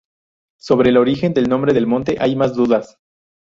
[0.57, 2.97] Sobre el origen del nombre del monte hay más dudas.